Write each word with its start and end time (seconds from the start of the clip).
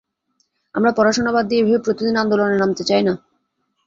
আমরা 0.75 0.91
পড়াশোনা 0.97 1.31
বাদ 1.35 1.45
দিয়ে 1.49 1.61
এভাবে 1.61 1.83
প্রতিদিন 1.85 2.15
আন্দোলনে 2.17 2.57
নামতে 2.59 2.83
চাই 2.89 3.01
না। 3.07 3.13